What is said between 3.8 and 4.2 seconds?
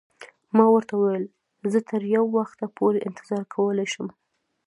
شم.